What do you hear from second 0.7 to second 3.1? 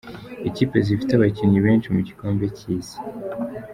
zifite abakinnyi benshi mu gikombe cy’Isi.